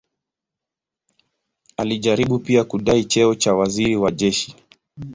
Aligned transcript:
Alijaribu 1.77 2.39
pia 2.39 2.63
kudai 2.63 3.03
cheo 3.05 3.35
cha 3.35 3.55
waziri 3.55 3.95
wa 3.95 4.11
jeshi. 4.11 4.55